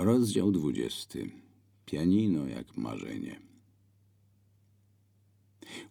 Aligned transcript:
Rozdział 0.00 0.52
dwudziesty. 0.52 1.30
Pianino 1.86 2.46
jak 2.46 2.76
marzenie. 2.76 3.40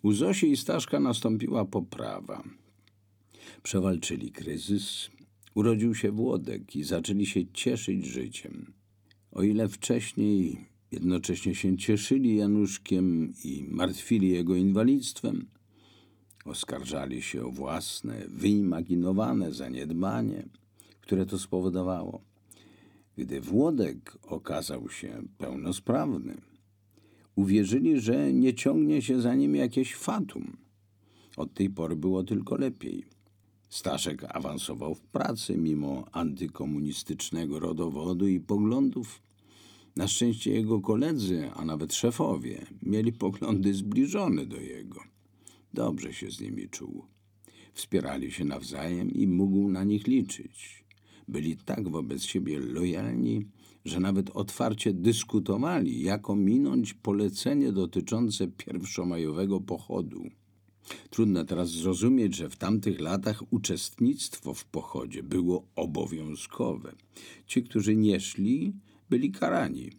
U 0.01 0.11
Zosi 0.11 0.51
i 0.51 0.57
Staszka 0.57 0.99
nastąpiła 0.99 1.65
poprawa. 1.65 2.43
Przewalczyli 3.63 4.31
kryzys, 4.31 5.09
urodził 5.55 5.95
się 5.95 6.11
Włodek 6.11 6.75
i 6.75 6.83
zaczęli 6.83 7.25
się 7.25 7.47
cieszyć 7.53 8.05
życiem. 8.05 8.73
O 9.31 9.43
ile 9.43 9.67
wcześniej 9.67 10.65
jednocześnie 10.91 11.55
się 11.55 11.77
cieszyli 11.77 12.35
Januszkiem 12.35 13.33
i 13.43 13.65
martwili 13.69 14.29
jego 14.29 14.55
inwalidztwem, 14.55 15.47
oskarżali 16.45 17.21
się 17.21 17.45
o 17.45 17.51
własne, 17.51 18.25
wyimaginowane 18.27 19.53
zaniedbanie, 19.53 20.49
które 21.01 21.25
to 21.25 21.39
spowodowało. 21.39 22.36
Gdy 23.17 23.41
Włodek 23.41 24.17
okazał 24.23 24.89
się 24.89 25.21
pełnosprawny, 25.37 26.37
uwierzyli, 27.35 27.99
że 27.99 28.33
nie 28.33 28.53
ciągnie 28.53 29.01
się 29.01 29.21
za 29.21 29.35
nim 29.35 29.55
jakieś 29.55 29.95
fatum. 29.95 30.57
Od 31.37 31.53
tej 31.53 31.69
pory 31.69 31.95
było 31.95 32.23
tylko 32.23 32.57
lepiej. 32.57 33.05
Staszek 33.69 34.23
awansował 34.29 34.95
w 34.95 35.01
pracy 35.01 35.57
mimo 35.57 36.05
antykomunistycznego 36.11 37.59
rodowodu 37.59 38.27
i 38.27 38.39
poglądów. 38.39 39.21
Na 39.95 40.07
szczęście 40.07 40.51
jego 40.51 40.81
koledzy, 40.81 41.49
a 41.55 41.65
nawet 41.65 41.93
szefowie, 41.93 42.65
mieli 42.81 43.13
poglądy 43.13 43.73
zbliżone 43.73 44.45
do 44.45 44.57
jego. 44.57 44.99
Dobrze 45.73 46.13
się 46.13 46.31
z 46.31 46.41
nimi 46.41 46.69
czuł. 46.69 47.05
Wspierali 47.73 48.31
się 48.31 48.45
nawzajem 48.45 49.11
i 49.11 49.27
mógł 49.27 49.69
na 49.69 49.83
nich 49.83 50.07
liczyć. 50.07 50.86
Byli 51.27 51.57
tak 51.57 51.89
wobec 51.89 52.23
siebie 52.23 52.59
lojalni, 52.59 53.45
że 53.85 53.99
nawet 53.99 54.29
otwarcie 54.29 54.93
dyskutowali, 54.93 56.01
jak 56.01 56.29
ominąć 56.29 56.93
polecenie 56.93 57.71
dotyczące 57.71 58.47
pierwszomajowego 58.47 59.61
pochodu. 59.61 60.23
Trudno 61.09 61.45
teraz 61.45 61.69
zrozumieć, 61.69 62.35
że 62.35 62.49
w 62.49 62.55
tamtych 62.55 62.99
latach 62.99 63.43
uczestnictwo 63.53 64.53
w 64.53 64.65
pochodzie 64.65 65.23
było 65.23 65.67
obowiązkowe. 65.75 66.95
Ci, 67.45 67.63
którzy 67.63 67.95
nie 67.95 68.19
szli, 68.19 68.73
byli 69.09 69.31
karani. 69.31 69.91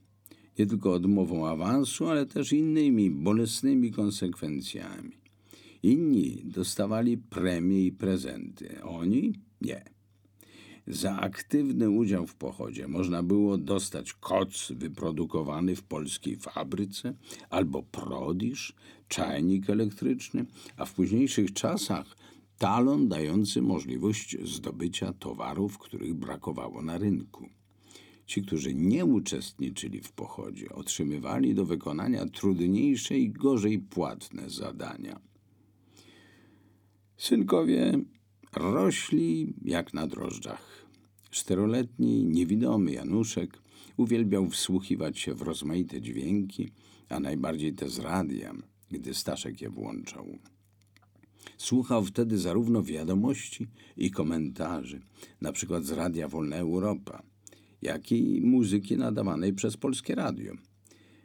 Nie 0.59 0.67
tylko 0.67 0.93
odmową 0.93 1.47
awansu, 1.47 2.07
ale 2.07 2.27
też 2.27 2.53
innymi 2.53 3.11
bolesnymi 3.11 3.91
konsekwencjami. 3.91 5.13
Inni 5.83 6.43
dostawali 6.45 7.19
premie 7.19 7.87
i 7.87 7.93
prezenty, 7.93 8.83
oni 8.83 9.35
nie. 9.61 9.98
Za 10.91 11.17
aktywny 11.17 11.91
udział 11.91 12.27
w 12.27 12.35
pochodzie 12.35 12.89
można 12.89 13.23
było 13.23 13.59
dostać 13.59 14.13
koc 14.13 14.73
wyprodukowany 14.73 15.77
w 15.77 15.83
polskiej 15.83 16.37
fabryce 16.37 17.15
albo 17.51 17.83
prodisz, 17.83 18.75
czajnik 19.09 19.71
elektryczny, 19.71 20.47
a 20.77 20.85
w 20.85 20.95
późniejszych 20.95 21.53
czasach 21.53 22.17
talon 22.59 23.09
dający 23.09 23.63
możliwość 23.63 24.37
zdobycia 24.45 25.13
towarów, 25.13 25.79
których 25.79 26.15
brakowało 26.15 26.83
na 26.83 26.99
rynku. 26.99 27.49
Ci, 28.27 28.43
którzy 28.43 28.75
nie 28.75 29.05
uczestniczyli 29.05 30.01
w 30.01 30.13
pochodzie, 30.13 30.69
otrzymywali 30.69 31.55
do 31.55 31.65
wykonania 31.65 32.27
trudniejsze 32.27 33.19
i 33.19 33.31
gorzej 33.31 33.79
płatne 33.79 34.51
zadania. 34.51 35.21
Synkowie 37.17 38.01
rośli 38.53 39.55
jak 39.65 39.95
na 39.95 40.07
drożdżach. 40.07 40.78
Czteroletni, 41.31 42.25
niewidomy 42.25 42.93
Januszek 42.93 43.59
uwielbiał 43.97 44.51
wsłuchiwać 44.51 45.19
się 45.19 45.35
w 45.35 45.43
rozmaite 45.43 46.01
dźwięki, 46.01 46.71
a 47.09 47.21
najbardziej 47.21 47.75
te 47.75 47.89
z 47.89 47.99
radia, 47.99 48.55
gdy 48.91 49.15
Staszek 49.15 49.61
je 49.61 49.71
włączał. 49.71 50.39
Słuchał 51.57 52.05
wtedy 52.05 52.39
zarówno 52.39 52.83
wiadomości 52.83 53.69
i 53.97 54.11
komentarzy, 54.11 55.01
na 55.41 55.53
przykład 55.53 55.85
z 55.85 55.91
Radia 55.91 56.29
Wolna 56.29 56.57
Europa, 56.57 57.23
jak 57.83 58.13
i 58.13 58.41
muzyki 58.41 58.97
nadawanej 58.97 59.53
przez 59.53 59.77
Polskie 59.77 60.15
Radio. 60.15 60.55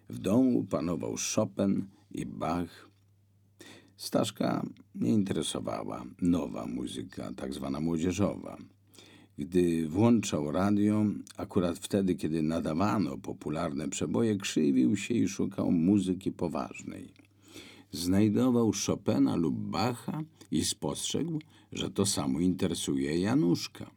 W 0.09 0.19
domu 0.19 0.63
panował 0.63 1.15
Chopin 1.35 1.85
i 2.11 2.25
Bach. 2.25 2.89
Staszka 3.97 4.65
nie 4.95 5.09
interesowała 5.09 6.05
nowa 6.21 6.65
muzyka, 6.65 7.31
tak 7.35 7.53
zwana 7.53 7.79
młodzieżowa. 7.79 8.57
Gdy 9.37 9.87
włączał 9.89 10.51
radio, 10.51 11.05
akurat 11.37 11.79
wtedy, 11.79 12.15
kiedy 12.15 12.41
nadawano 12.41 13.17
popularne 13.17 13.89
przeboje, 13.89 14.37
krzywił 14.37 14.95
się 14.97 15.13
i 15.13 15.27
szukał 15.27 15.71
muzyki 15.71 16.31
poważnej. 16.31 17.09
Znajdował 17.91 18.71
Chopina 18.85 19.35
lub 19.35 19.55
Bacha 19.55 20.23
i 20.51 20.65
spostrzegł, 20.65 21.39
że 21.71 21.89
to 21.89 22.05
samo 22.05 22.39
interesuje 22.39 23.19
Januszka. 23.19 23.91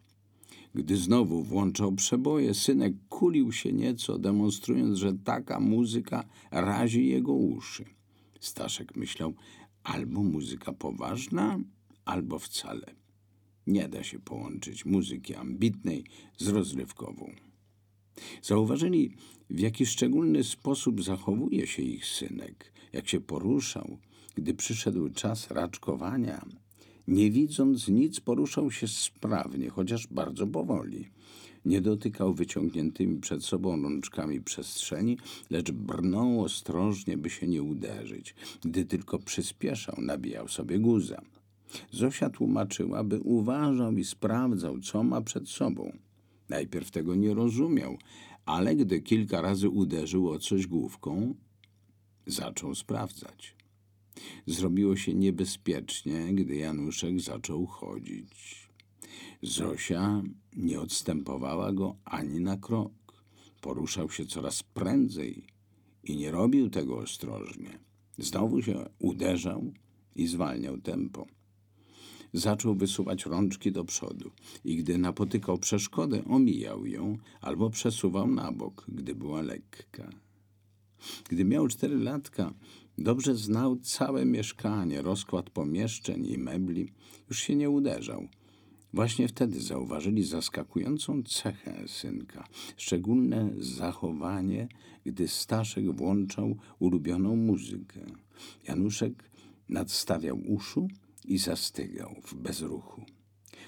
Gdy 0.75 0.97
znowu 0.97 1.43
włączał 1.43 1.93
przeboje, 1.93 2.55
synek 2.55 2.95
kulił 3.09 3.53
się 3.53 3.73
nieco, 3.73 4.19
demonstrując, 4.19 4.99
że 4.99 5.13
taka 5.13 5.61
muzyka 5.61 6.25
razi 6.51 7.07
jego 7.07 7.33
uszy. 7.33 7.85
Staszek 8.41 8.97
myślał, 8.97 9.35
albo 9.83 10.23
muzyka 10.23 10.73
poważna, 10.73 11.59
albo 12.05 12.39
wcale. 12.39 13.06
Nie 13.67 13.89
da 13.89 14.03
się 14.05 14.19
połączyć 14.19 14.85
muzyki 14.85 15.35
ambitnej 15.35 16.05
z 16.39 16.49
rozrywkową. 16.49 17.33
Zauważyli, 18.43 19.11
w 19.51 19.61
jaki 19.61 19.87
szczególny 19.87 20.45
sposób 20.45 21.03
zachowuje 21.03 21.67
się 21.67 21.83
ich 21.83 22.07
synek, 22.07 22.73
jak 22.93 23.09
się 23.09 23.21
poruszał, 23.21 23.99
gdy 24.35 24.55
przyszedł 24.55 25.09
czas 25.09 25.51
raczkowania. 25.51 26.47
Nie 27.09 27.31
widząc 27.31 27.89
nic, 27.89 28.21
poruszał 28.21 28.71
się 28.71 28.89
sprawnie, 28.89 29.71
chociaż 29.71 30.07
bardzo 30.07 30.47
powoli. 30.47 31.11
Nie 31.65 31.81
dotykał 31.81 32.35
wyciągniętymi 32.35 33.21
przed 33.21 33.45
sobą 33.45 33.83
rączkami 33.83 34.41
przestrzeni, 34.41 35.19
lecz 35.51 35.71
brnął 35.71 36.43
ostrożnie, 36.43 37.17
by 37.17 37.31
się 37.31 37.47
nie 37.47 37.63
uderzyć. 37.63 38.35
Gdy 38.65 38.85
tylko 38.85 39.19
przyspieszał, 39.19 39.95
nabijał 39.99 40.49
sobie 40.49 40.79
guza. 40.79 41.23
Zosia 41.91 42.31
tłumaczyła, 42.31 43.05
by 43.05 43.21
uważał 43.21 43.93
i 43.93 44.05
sprawdzał, 44.05 44.81
co 44.81 45.03
ma 45.03 45.21
przed 45.21 45.49
sobą. 45.49 45.93
Najpierw 46.49 46.91
tego 46.91 47.15
nie 47.15 47.35
rozumiał, 47.35 47.99
ale 48.47 48.77
gdy 48.77 49.01
kilka 49.01 49.41
razy 49.41 49.69
uderzył 49.69 50.29
o 50.29 50.39
coś 50.39 50.67
główką, 50.67 51.35
zaczął 52.27 52.75
sprawdzać. 52.75 53.57
Zrobiło 54.47 54.97
się 54.97 55.15
niebezpiecznie, 55.15 56.35
gdy 56.35 56.57
Januszek 56.57 57.21
zaczął 57.21 57.67
chodzić. 57.67 58.69
Zosia 59.43 60.23
nie 60.57 60.81
odstępowała 60.81 61.73
go 61.73 61.97
ani 62.05 62.41
na 62.41 62.57
krok. 62.57 62.93
Poruszał 63.61 64.11
się 64.11 64.27
coraz 64.27 64.63
prędzej 64.63 65.47
i 66.05 66.17
nie 66.17 66.31
robił 66.31 66.71
tego 66.71 66.99
ostrożnie. 66.99 67.79
Znowu 68.19 68.63
się 68.63 68.89
uderzał 68.99 69.73
i 70.15 70.27
zwalniał 70.27 70.79
tempo 70.79 71.27
zaczął 72.39 72.75
wysuwać 72.75 73.27
rączki 73.27 73.73
do 73.73 73.85
przodu 73.85 74.31
i 74.65 74.77
gdy 74.77 74.99
napotykał 74.99 75.59
przeszkodę, 75.59 76.25
omijał 76.25 76.87
ją 76.87 77.19
albo 77.41 77.71
przesuwał 77.71 78.27
na 78.27 78.53
bok, 78.53 78.85
gdy 78.89 79.15
była 79.15 79.43
lekka. 79.43 80.11
Gdy 81.29 81.45
miał 81.45 81.69
cztery 81.69 81.99
latka, 81.99 82.55
dobrze 82.99 83.35
znał 83.35 83.77
całe 83.77 84.25
mieszkanie, 84.25 85.03
rozkład 85.03 85.51
pomieszczeń 85.51 86.27
i 86.27 86.39
mebli, 86.39 86.93
już 87.29 87.39
się 87.39 87.57
nie 87.57 87.71
uderzał. 87.71 88.29
Właśnie 88.93 89.29
wtedy 89.29 89.61
zauważyli 89.61 90.25
zaskakującą 90.25 91.23
cechę 91.23 91.85
synka, 91.89 92.49
szczególne 92.77 93.51
zachowanie, 93.59 94.69
gdy 95.05 95.29
Staszek 95.29 95.93
włączał 95.93 96.57
ulubioną 96.79 97.37
muzykę. 97.37 98.01
Januszek 98.69 99.31
nadstawiał 99.69 100.41
uszu 100.47 100.89
i 101.27 101.39
zastygał 101.39 102.17
w 102.25 102.35
bezruchu. 102.35 103.05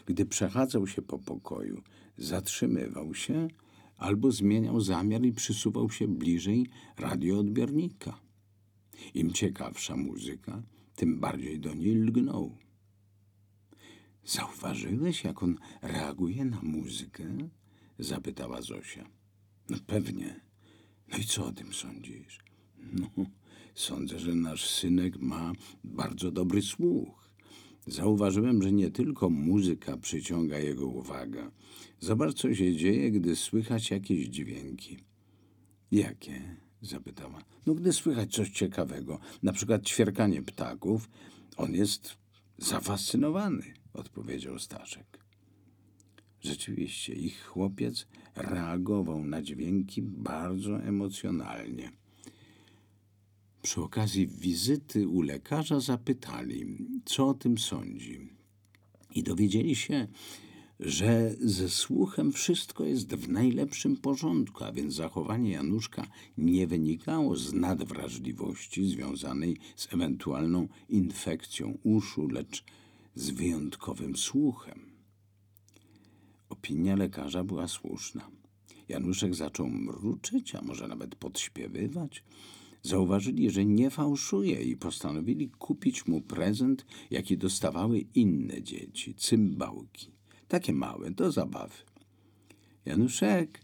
Gdy 0.06 0.26
przechadzał 0.26 0.86
się 0.86 1.02
po 1.02 1.18
pokoju, 1.18 1.82
zatrzymywał 2.18 3.14
się 3.14 3.48
albo 3.96 4.30
zmieniał 4.32 4.80
zamiar 4.80 5.22
i 5.22 5.32
przysuwał 5.32 5.90
się 5.90 6.08
bliżej 6.08 6.66
radioodbiornika. 6.96 8.20
Im 9.14 9.32
ciekawsza 9.32 9.96
muzyka, 9.96 10.62
tym 10.94 11.20
bardziej 11.20 11.60
do 11.60 11.74
niej 11.74 11.94
lgnął. 11.94 12.56
Zauważyłeś, 14.24 15.24
jak 15.24 15.42
on 15.42 15.58
reaguje 15.82 16.44
na 16.44 16.60
muzykę? 16.62 17.24
zapytała 17.98 18.62
Zosia. 18.62 19.08
No 19.68 19.76
pewnie. 19.86 20.40
No 21.12 21.18
i 21.18 21.24
co 21.24 21.46
o 21.46 21.52
tym 21.52 21.72
sądzisz? 21.72 22.38
No, 22.92 23.10
sądzę, 23.74 24.18
że 24.18 24.34
nasz 24.34 24.70
synek 24.70 25.16
ma 25.20 25.52
bardzo 25.84 26.30
dobry 26.30 26.62
słuch. 26.62 27.27
Zauważyłem, 27.88 28.62
że 28.62 28.72
nie 28.72 28.90
tylko 28.90 29.30
muzyka 29.30 29.96
przyciąga 29.96 30.58
jego 30.58 30.86
uwagę. 30.86 31.50
Zobacz, 32.00 32.34
co 32.34 32.54
się 32.54 32.76
dzieje, 32.76 33.10
gdy 33.10 33.36
słychać 33.36 33.90
jakieś 33.90 34.26
dźwięki. 34.28 34.98
Jakie? 35.90 36.56
zapytała. 36.82 37.44
No, 37.66 37.74
gdy 37.74 37.92
słychać 37.92 38.32
coś 38.32 38.50
ciekawego, 38.50 39.18
na 39.42 39.52
przykład 39.52 39.86
ćwierkanie 39.86 40.42
ptaków, 40.42 41.10
on 41.56 41.74
jest 41.74 42.16
zafascynowany, 42.58 43.62
odpowiedział 43.92 44.58
Staszek. 44.58 45.24
Rzeczywiście, 46.40 47.14
ich 47.14 47.44
chłopiec 47.44 48.06
reagował 48.36 49.24
na 49.24 49.42
dźwięki 49.42 50.02
bardzo 50.02 50.82
emocjonalnie. 50.82 51.92
Przy 53.62 53.82
okazji 53.82 54.26
wizyty 54.26 55.08
u 55.08 55.22
lekarza 55.22 55.80
zapytali, 55.80 56.76
co 57.04 57.28
o 57.28 57.34
tym 57.34 57.58
sądzi. 57.58 58.28
I 59.14 59.22
dowiedzieli 59.22 59.76
się, 59.76 60.08
że 60.80 61.34
ze 61.40 61.68
słuchem 61.68 62.32
wszystko 62.32 62.84
jest 62.84 63.14
w 63.14 63.28
najlepszym 63.28 63.96
porządku, 63.96 64.64
a 64.64 64.72
więc 64.72 64.94
zachowanie 64.94 65.50
Januszka 65.50 66.06
nie 66.38 66.66
wynikało 66.66 67.36
z 67.36 67.52
nadwrażliwości 67.52 68.88
związanej 68.88 69.56
z 69.76 69.92
ewentualną 69.94 70.68
infekcją 70.88 71.78
uszu, 71.82 72.28
lecz 72.28 72.64
z 73.14 73.30
wyjątkowym 73.30 74.16
słuchem. 74.16 74.80
Opinia 76.48 76.96
lekarza 76.96 77.44
była 77.44 77.68
słuszna. 77.68 78.30
Januszek 78.88 79.34
zaczął 79.34 79.68
mruczeć, 79.68 80.54
a 80.54 80.62
może 80.62 80.88
nawet 80.88 81.14
podśpiewywać. 81.14 82.24
Zauważyli, 82.82 83.50
że 83.50 83.64
nie 83.64 83.90
fałszuje 83.90 84.62
i 84.62 84.76
postanowili 84.76 85.48
kupić 85.48 86.06
mu 86.06 86.20
prezent, 86.20 86.86
jaki 87.10 87.38
dostawały 87.38 87.98
inne 87.98 88.62
dzieci 88.62 89.14
cymbałki. 89.14 90.12
Takie 90.48 90.72
małe, 90.72 91.10
do 91.10 91.32
zabawy. 91.32 91.74
Januszek, 92.84 93.60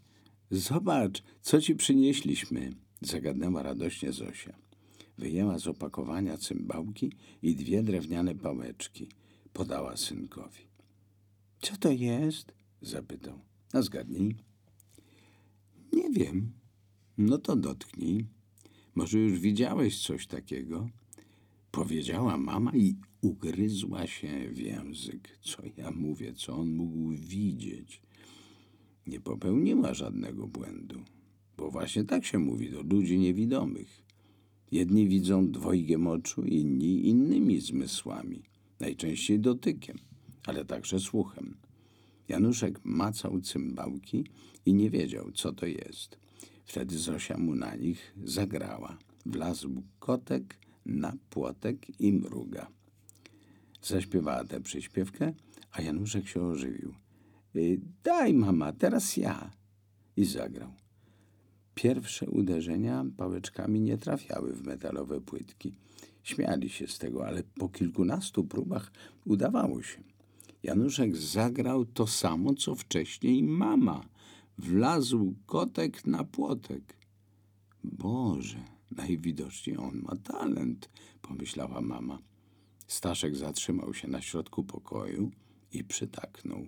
zobacz, 0.50 1.22
co 1.42 1.60
ci 1.60 1.74
przynieśliśmy, 1.74 2.72
zagadnęła 3.00 3.62
radośnie 3.62 4.12
Zosia. 4.12 4.56
Wyjęła 5.18 5.58
z 5.58 5.66
opakowania 5.66 6.36
cymbałki 6.36 7.12
i 7.42 7.56
dwie 7.56 7.82
drewniane 7.82 8.34
pałeczki. 8.34 9.08
Podała 9.52 9.96
synkowi. 9.96 10.60
Co 11.60 11.76
to 11.76 11.90
jest? 11.90 12.52
zapytał. 12.82 13.40
A 13.72 13.82
zgadnij. 13.82 14.36
Nie 15.92 16.10
wiem. 16.10 16.52
No 17.18 17.38
to 17.38 17.56
dotknij. 17.56 18.26
Może 18.94 19.18
już 19.18 19.38
widziałeś 19.38 20.02
coś 20.02 20.26
takiego? 20.26 20.88
Powiedziała 21.70 22.36
mama 22.38 22.72
i 22.74 22.94
ugryzła 23.20 24.06
się 24.06 24.48
w 24.52 24.58
język. 24.58 25.38
Co 25.42 25.62
ja 25.76 25.90
mówię, 25.90 26.32
co 26.34 26.56
on 26.56 26.74
mógł 26.74 27.10
widzieć? 27.10 28.02
Nie 29.06 29.20
popełniła 29.20 29.94
żadnego 29.94 30.48
błędu, 30.48 31.00
bo 31.56 31.70
właśnie 31.70 32.04
tak 32.04 32.24
się 32.24 32.38
mówi 32.38 32.70
do 32.70 32.82
ludzi 32.82 33.18
niewidomych. 33.18 34.04
Jedni 34.72 35.08
widzą 35.08 35.50
dwojgiem 35.50 36.06
oczu, 36.06 36.44
inni 36.44 37.08
innymi 37.08 37.60
zmysłami, 37.60 38.42
najczęściej 38.80 39.40
dotykiem, 39.40 39.98
ale 40.46 40.64
także 40.64 41.00
słuchem. 41.00 41.56
Januszek 42.28 42.80
macał 42.84 43.40
cymbałki 43.40 44.24
i 44.66 44.74
nie 44.74 44.90
wiedział, 44.90 45.32
co 45.32 45.52
to 45.52 45.66
jest. 45.66 46.23
Wtedy 46.64 46.98
Zosia 46.98 47.38
mu 47.38 47.54
na 47.54 47.76
nich 47.76 48.14
zagrała. 48.24 48.98
Wlazł 49.26 49.82
kotek 49.98 50.58
na 50.86 51.12
płotek 51.30 52.00
i 52.00 52.12
mruga. 52.12 52.70
Zaśpiewała 53.82 54.44
tę 54.44 54.60
przyśpiewkę, 54.60 55.32
a 55.72 55.82
Januszek 55.82 56.28
się 56.28 56.42
ożywił. 56.42 56.94
Y, 57.56 57.80
daj, 58.04 58.34
mama, 58.34 58.72
teraz 58.72 59.16
ja. 59.16 59.50
I 60.16 60.24
zagrał. 60.24 60.72
Pierwsze 61.74 62.30
uderzenia 62.30 63.04
pałeczkami 63.16 63.80
nie 63.80 63.98
trafiały 63.98 64.52
w 64.52 64.66
metalowe 64.66 65.20
płytki. 65.20 65.74
Śmiali 66.22 66.68
się 66.68 66.86
z 66.86 66.98
tego, 66.98 67.26
ale 67.26 67.42
po 67.42 67.68
kilkunastu 67.68 68.44
próbach 68.44 68.92
udawało 69.24 69.82
się. 69.82 70.02
Januszek 70.62 71.16
zagrał 71.16 71.84
to 71.84 72.06
samo, 72.06 72.54
co 72.54 72.74
wcześniej 72.74 73.42
mama. 73.42 74.04
Wlazł 74.58 75.34
kotek 75.46 76.06
na 76.06 76.24
płotek. 76.24 76.96
Boże, 77.84 78.64
najwidoczniej 78.90 79.76
on 79.76 80.00
ma 80.02 80.16
talent, 80.16 80.90
pomyślała 81.22 81.80
mama. 81.80 82.18
Staszek 82.86 83.36
zatrzymał 83.36 83.94
się 83.94 84.08
na 84.08 84.22
środku 84.22 84.64
pokoju 84.64 85.30
i 85.72 85.84
przytaknął. 85.84 86.66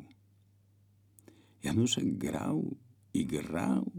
Januszek 1.63 2.19
grał 2.19 2.77
i 3.15 3.27
grał, 3.27 3.93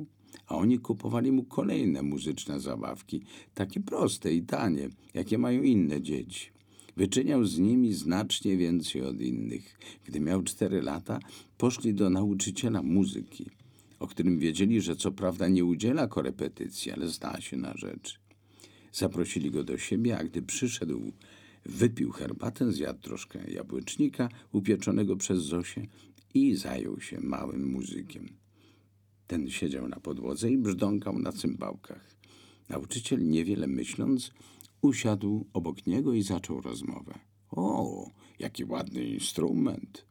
a 0.48 0.56
oni 0.56 0.80
kupowali 0.80 1.32
mu 1.32 1.44
kolejne 1.44 2.02
muzyczne 2.02 2.60
zabawki, 2.60 3.24
takie 3.54 3.80
proste 3.80 4.34
i 4.34 4.44
tanie, 4.44 4.90
jakie 5.14 5.38
mają 5.38 5.62
inne 5.62 6.02
dzieci. 6.02 6.52
Wyczyniał 6.98 7.46
z 7.46 7.60
nimi 7.60 7.94
znacznie 7.94 8.58
więcej 8.58 9.02
od 9.02 9.22
innych. 9.22 9.80
Gdy 10.06 10.20
miał 10.20 10.44
cztery 10.44 10.82
lata, 10.82 11.20
poszli 11.58 11.94
do 11.94 12.10
nauczyciela 12.10 12.84
muzyki, 12.84 13.50
o 14.00 14.08
którym 14.08 14.40
wiedzieli, 14.40 14.82
że 14.82 14.96
co 14.96 15.12
prawda 15.12 15.48
nie 15.48 15.66
udziela 15.66 16.08
korepetycji, 16.08 16.92
ale 16.92 17.08
zna 17.08 17.42
się 17.42 17.58
na 17.58 17.74
rzecz. 17.78 18.20
Zaprosili 18.92 19.52
go 19.52 19.64
do 19.64 19.78
siebie, 19.78 20.18
a 20.18 20.24
gdy 20.24 20.42
przyszedł, 20.42 21.12
wypił 21.66 22.12
herbatę, 22.12 22.72
zjadł 22.72 23.00
troszkę 23.02 23.52
jabłecznika 23.52 24.30
upieczonego 24.52 25.16
przez 25.16 25.40
Zosię 25.40 25.88
i 26.34 26.56
zajął 26.56 27.02
się 27.02 27.20
małym 27.20 27.72
muzykiem. 27.72 28.30
Ten 29.28 29.50
siedział 29.50 29.88
na 29.88 30.00
podłodze 30.00 30.52
i 30.52 30.58
brzdąkał 30.58 31.20
na 31.20 31.32
cymbałkach. 31.32 32.16
Nauczyciel, 32.70 33.28
niewiele 33.28 33.68
myśląc, 33.68 34.32
usiadł 34.82 35.46
obok 35.54 35.88
niego 35.88 36.14
i 36.14 36.22
zaczął 36.22 36.62
rozmowę. 36.62 37.20
O, 37.52 38.12
jaki 38.40 38.66
ładny 38.66 39.04
instrument! 39.04 40.06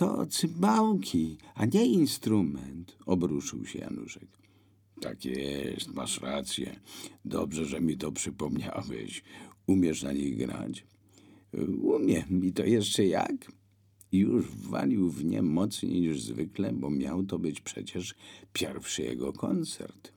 To 0.00 0.26
cymbałki, 0.26 1.38
a 1.54 1.66
nie 1.66 1.86
instrument, 1.86 2.96
obruszył 3.06 3.66
się 3.66 3.78
Januszek. 3.78 4.28
Tak 5.00 5.24
jest, 5.24 5.94
masz 5.94 6.20
rację. 6.20 6.80
Dobrze, 7.24 7.64
że 7.64 7.80
mi 7.80 7.96
to 7.96 8.12
przypomniałeś. 8.12 9.22
Umiesz 9.66 10.02
na 10.02 10.12
nich 10.12 10.36
grać? 10.36 10.86
Umiem 11.82 12.44
i 12.44 12.52
to 12.52 12.64
jeszcze 12.64 13.06
jak? 13.06 13.52
I 14.12 14.18
już 14.18 14.46
walił 14.46 15.10
w 15.10 15.24
nie 15.24 15.42
mocniej 15.42 16.00
niż 16.00 16.22
zwykle, 16.22 16.72
bo 16.72 16.90
miał 16.90 17.22
to 17.22 17.38
być 17.38 17.60
przecież 17.60 18.14
pierwszy 18.52 19.02
jego 19.02 19.32
koncert. 19.32 20.12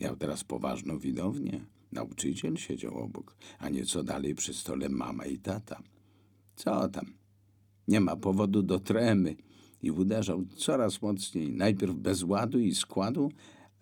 Miał 0.00 0.16
teraz 0.16 0.44
poważną 0.44 0.98
widownię. 0.98 1.64
Nauczyciel 1.92 2.56
siedział 2.56 2.98
obok, 2.98 3.36
a 3.58 3.68
nieco 3.68 4.02
dalej 4.02 4.34
przy 4.34 4.54
stole 4.54 4.88
mama 4.88 5.26
i 5.26 5.38
tata. 5.38 5.82
Co 6.56 6.88
tam? 6.88 7.25
Nie 7.88 8.00
ma 8.00 8.16
powodu 8.16 8.62
do 8.62 8.80
tremy. 8.80 9.36
I 9.82 9.90
uderzał 9.90 10.44
coraz 10.56 11.02
mocniej, 11.02 11.52
najpierw 11.52 11.94
bez 11.94 12.22
ładu 12.22 12.58
i 12.58 12.74
składu, 12.74 13.32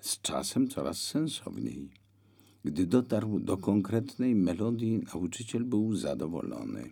z 0.01 0.21
czasem 0.21 0.69
coraz 0.69 0.99
sensowniej. 0.99 1.91
Gdy 2.65 2.87
dotarł 2.87 3.41
do 3.41 3.57
konkretnej 3.57 4.35
melodii, 4.35 4.99
nauczyciel 5.15 5.65
był 5.65 5.97
zadowolony. 5.97 6.91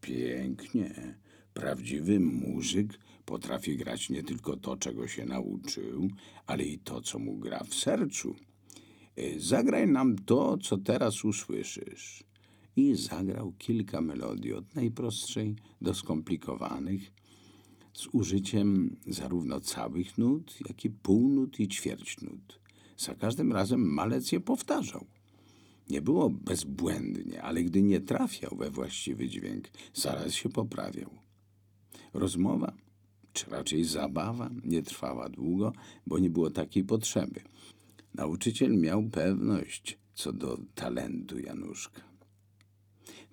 Pięknie. 0.00 1.18
Prawdziwy 1.54 2.20
muzyk 2.20 2.98
potrafi 3.24 3.76
grać 3.76 4.10
nie 4.10 4.22
tylko 4.22 4.56
to, 4.56 4.76
czego 4.76 5.08
się 5.08 5.26
nauczył, 5.26 6.08
ale 6.46 6.64
i 6.64 6.78
to, 6.78 7.00
co 7.00 7.18
mu 7.18 7.36
gra 7.36 7.64
w 7.64 7.74
sercu. 7.74 8.34
Zagraj 9.36 9.88
nam 9.88 10.16
to, 10.18 10.58
co 10.58 10.78
teraz 10.78 11.24
usłyszysz. 11.24 12.24
I 12.76 12.94
zagrał 12.94 13.52
kilka 13.58 14.00
melodii, 14.00 14.52
od 14.52 14.74
najprostszej 14.74 15.56
do 15.80 15.94
skomplikowanych, 15.94 17.12
z 17.92 18.06
użyciem 18.12 18.96
zarówno 19.06 19.60
całych 19.60 20.18
nut, 20.18 20.58
jak 20.68 20.84
i 20.84 20.90
półnut 20.90 21.60
i 21.60 21.68
ćwierćnut. 21.68 22.60
Za 22.96 23.14
każdym 23.14 23.52
razem 23.52 23.80
malec 23.80 24.32
je 24.32 24.40
powtarzał. 24.40 25.06
Nie 25.90 26.02
było 26.02 26.30
bezbłędnie, 26.30 27.42
ale 27.42 27.62
gdy 27.62 27.82
nie 27.82 28.00
trafiał 28.00 28.56
we 28.56 28.70
właściwy 28.70 29.28
dźwięk, 29.28 29.68
zaraz 29.94 30.34
się 30.34 30.48
poprawiał. 30.48 31.10
Rozmowa, 32.14 32.72
czy 33.32 33.50
raczej 33.50 33.84
zabawa, 33.84 34.50
nie 34.64 34.82
trwała 34.82 35.28
długo, 35.28 35.72
bo 36.06 36.18
nie 36.18 36.30
było 36.30 36.50
takiej 36.50 36.84
potrzeby. 36.84 37.40
Nauczyciel 38.14 38.78
miał 38.78 39.02
pewność 39.02 39.98
co 40.14 40.32
do 40.32 40.58
talentu 40.74 41.38
Januszka. 41.38 42.09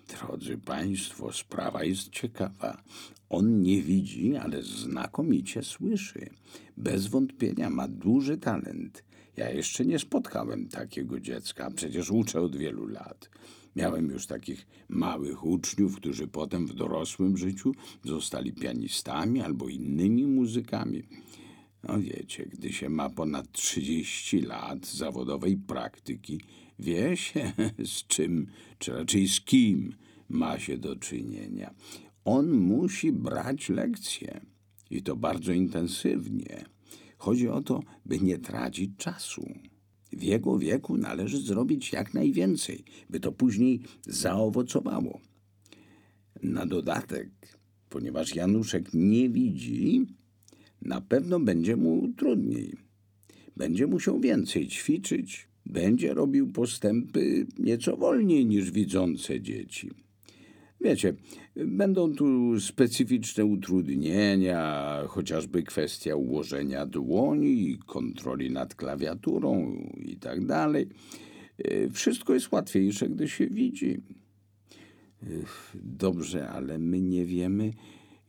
Drodzy 0.07 0.57
Państwo, 0.57 1.33
sprawa 1.33 1.83
jest 1.83 2.09
ciekawa. 2.09 2.83
On 3.29 3.61
nie 3.61 3.81
widzi, 3.81 4.35
ale 4.35 4.63
znakomicie 4.63 5.63
słyszy. 5.63 6.29
Bez 6.77 7.07
wątpienia 7.07 7.69
ma 7.69 7.87
duży 7.87 8.37
talent. 8.37 9.03
Ja 9.37 9.49
jeszcze 9.49 9.85
nie 9.85 9.99
spotkałem 9.99 10.67
takiego 10.67 11.19
dziecka, 11.19 11.71
przecież 11.71 12.11
uczę 12.11 12.41
od 12.41 12.55
wielu 12.55 12.87
lat. 12.87 13.29
Miałem 13.75 14.09
już 14.09 14.27
takich 14.27 14.67
małych 14.89 15.45
uczniów, 15.45 15.95
którzy 15.95 16.27
potem 16.27 16.67
w 16.67 16.73
dorosłym 16.73 17.37
życiu 17.37 17.71
zostali 18.03 18.53
pianistami 18.53 19.41
albo 19.41 19.69
innymi 19.69 20.25
muzykami. 20.25 21.03
No 21.87 21.99
wiecie, 21.99 22.45
gdy 22.45 22.73
się 22.73 22.89
ma 22.89 23.09
ponad 23.09 23.51
30 23.51 24.41
lat 24.41 24.87
zawodowej 24.87 25.57
praktyki, 25.57 26.41
wie 26.79 27.17
się 27.17 27.53
z 27.93 28.07
czym, 28.07 28.47
czy 28.79 28.91
raczej 28.91 29.27
z 29.27 29.41
kim 29.41 29.95
ma 30.29 30.59
się 30.59 30.77
do 30.77 30.95
czynienia. 30.95 31.73
On 32.25 32.51
musi 32.51 33.11
brać 33.11 33.69
lekcje 33.69 34.41
i 34.89 35.03
to 35.03 35.15
bardzo 35.15 35.53
intensywnie. 35.53 36.65
Chodzi 37.17 37.47
o 37.47 37.61
to, 37.61 37.83
by 38.05 38.19
nie 38.19 38.37
tracić 38.37 38.91
czasu. 38.97 39.53
W 40.11 40.23
jego 40.23 40.59
wieku 40.59 40.97
należy 40.97 41.41
zrobić 41.41 41.93
jak 41.93 42.13
najwięcej, 42.13 42.83
by 43.09 43.19
to 43.19 43.31
później 43.31 43.81
zaowocowało. 44.05 45.19
Na 46.43 46.65
dodatek, 46.65 47.29
ponieważ 47.89 48.35
Januszek 48.35 48.93
nie 48.93 49.29
widzi, 49.29 50.05
na 50.87 51.01
pewno 51.01 51.39
będzie 51.39 51.75
mu 51.75 52.07
trudniej. 52.17 52.73
Będzie 53.57 53.87
musiał 53.87 54.19
więcej 54.19 54.67
ćwiczyć, 54.67 55.47
będzie 55.65 56.13
robił 56.13 56.51
postępy 56.51 57.47
nieco 57.59 57.97
wolniej 57.97 58.45
niż 58.45 58.71
widzące 58.71 59.41
dzieci. 59.41 59.91
Wiecie, 60.81 61.13
będą 61.55 62.15
tu 62.15 62.59
specyficzne 62.59 63.45
utrudnienia, 63.45 64.93
chociażby 65.07 65.63
kwestia 65.63 66.15
ułożenia 66.15 66.85
dłoni, 66.85 67.77
kontroli 67.85 68.51
nad 68.51 68.75
klawiaturą 68.75 69.77
i 70.05 70.17
tak. 70.17 70.39
Wszystko 71.93 72.33
jest 72.33 72.51
łatwiejsze, 72.51 73.09
gdy 73.09 73.27
się 73.27 73.47
widzi. 73.47 73.97
Dobrze, 75.75 76.49
ale 76.49 76.79
my 76.79 77.01
nie 77.01 77.25
wiemy, 77.25 77.73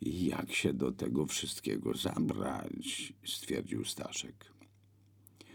jak 0.03 0.53
się 0.53 0.73
do 0.73 0.93
tego 0.93 1.27
wszystkiego 1.27 1.95
zabrać, 1.95 3.13
stwierdził 3.25 3.85
Staszek. 3.85 4.53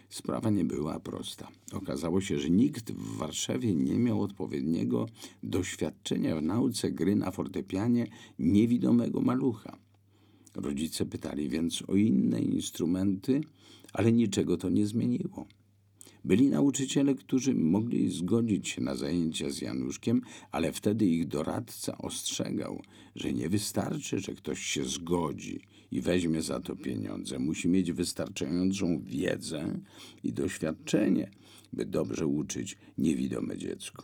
Sprawa 0.10 0.50
nie 0.50 0.66
była 0.66 1.00
prosta. 1.00 1.48
Okazało 1.72 2.22
się, 2.22 2.40
że 2.40 2.50
nikt 2.50 2.92
w 2.92 3.18
Warszawie 3.18 3.76
nie 3.76 4.00
miał 4.00 4.22
odpowiedniego 4.22 5.06
doświadczenia 5.44 6.36
w 6.36 6.42
nauce 6.42 6.92
gry 6.92 7.16
na 7.16 7.32
fortepianie 7.32 8.08
niewidomego 8.40 9.22
malucha. 9.22 9.78
Rodzice 10.56 11.06
pytali 11.06 11.50
więc 11.50 11.84
o 11.88 11.96
inne 11.96 12.42
instrumenty, 12.42 13.42
ale 13.94 14.12
niczego 14.12 14.58
to 14.58 14.70
nie 14.70 14.88
zmieniło. 14.88 15.46
Byli 16.26 16.50
nauczyciele, 16.50 17.16
którzy 17.16 17.54
mogli 17.54 18.12
zgodzić 18.12 18.70
się 18.70 18.82
na 18.82 18.96
zajęcia 18.96 19.50
z 19.50 19.62
Januszkiem, 19.62 20.22
ale 20.52 20.72
wtedy 20.72 21.06
ich 21.06 21.28
doradca 21.28 21.98
ostrzegał, 21.98 22.82
że 23.16 23.34
nie 23.34 23.50
wystarczy, 23.50 24.20
że 24.20 24.34
ktoś 24.34 24.60
się 24.60 24.86
zgodzi 24.86 25.62
i 25.92 26.02
weźmie 26.02 26.42
za 26.42 26.60
to 26.60 26.76
pieniądze. 26.76 27.40
Musi 27.40 27.70
mieć 27.70 27.92
wystarczającą 27.92 29.02
wiedzę 29.06 29.80
i 30.24 30.34
doświadczenie, 30.34 31.32
by 31.74 31.86
dobrze 31.86 32.28
uczyć 32.28 32.78
niewidome 32.98 33.58
dziecko. 33.58 34.04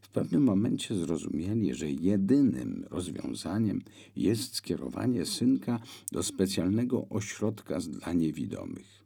W 0.00 0.08
pewnym 0.08 0.42
momencie 0.42 0.94
zrozumieli, 0.94 1.74
że 1.74 1.90
jedynym 1.90 2.84
rozwiązaniem 2.90 3.82
jest 4.16 4.54
skierowanie 4.54 5.26
synka 5.26 5.80
do 6.12 6.22
specjalnego 6.22 7.08
ośrodka 7.08 7.78
dla 7.80 8.12
niewidomych. 8.12 9.04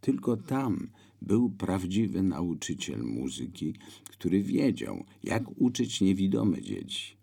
Tylko 0.00 0.36
tam 0.36 0.88
był 1.22 1.50
prawdziwy 1.50 2.22
nauczyciel 2.22 3.02
muzyki, 3.02 3.74
który 4.10 4.42
wiedział, 4.42 5.04
jak 5.22 5.60
uczyć 5.60 6.00
niewidome 6.00 6.62
dzieci. 6.62 7.16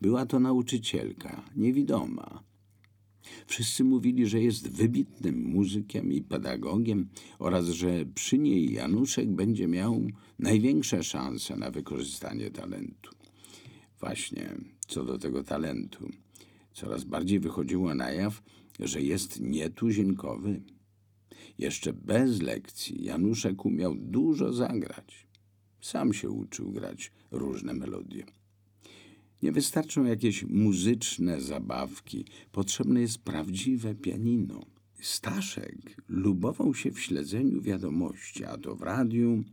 Była 0.00 0.26
to 0.26 0.40
nauczycielka, 0.40 1.44
niewidoma. 1.56 2.42
Wszyscy 3.46 3.84
mówili, 3.84 4.26
że 4.26 4.42
jest 4.42 4.68
wybitnym 4.68 5.44
muzykiem 5.44 6.12
i 6.12 6.22
pedagogiem 6.22 7.08
oraz 7.38 7.66
że 7.66 8.04
przy 8.14 8.38
niej 8.38 8.72
Januszek 8.72 9.30
będzie 9.30 9.68
miał 9.68 10.02
największe 10.38 11.02
szanse 11.02 11.56
na 11.56 11.70
wykorzystanie 11.70 12.50
talentu. 12.50 13.10
Właśnie 14.00 14.54
co 14.86 15.04
do 15.04 15.18
tego 15.18 15.44
talentu, 15.44 16.10
coraz 16.72 17.04
bardziej 17.04 17.40
wychodziło 17.40 17.94
na 17.94 18.10
jaw, 18.10 18.42
że 18.80 19.02
jest 19.02 19.40
nietuzinkowy. 19.40 20.62
Jeszcze 21.62 21.92
bez 21.92 22.40
lekcji 22.40 23.04
Januszek 23.04 23.64
umiał 23.64 23.94
dużo 23.96 24.52
zagrać. 24.52 25.26
Sam 25.80 26.12
się 26.12 26.30
uczył 26.30 26.72
grać 26.72 27.12
różne 27.30 27.74
melodie. 27.74 28.24
Nie 29.42 29.52
wystarczą 29.52 30.04
jakieś 30.04 30.44
muzyczne 30.44 31.40
zabawki, 31.40 32.24
potrzebne 32.52 33.00
jest 33.00 33.18
prawdziwe 33.18 33.94
pianino. 33.94 34.60
Staszek 35.00 35.96
lubował 36.08 36.74
się 36.74 36.90
w 36.90 37.00
śledzeniu 37.00 37.60
wiadomości, 37.60 38.44
a 38.44 38.58
to 38.58 38.76
w 38.76 38.82
radiu, 38.82 39.44